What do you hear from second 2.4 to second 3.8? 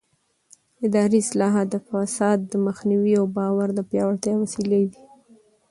د مخنیوي او باور د